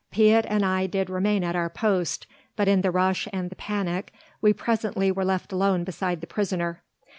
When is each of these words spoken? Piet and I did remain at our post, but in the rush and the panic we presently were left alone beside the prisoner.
Piet 0.09 0.47
and 0.49 0.65
I 0.65 0.87
did 0.87 1.11
remain 1.11 1.43
at 1.43 1.55
our 1.55 1.69
post, 1.69 2.25
but 2.55 2.67
in 2.67 2.81
the 2.81 2.89
rush 2.89 3.27
and 3.31 3.51
the 3.51 3.55
panic 3.55 4.11
we 4.41 4.51
presently 4.51 5.11
were 5.11 5.23
left 5.23 5.53
alone 5.53 5.83
beside 5.83 6.21
the 6.21 6.25
prisoner. 6.27 6.81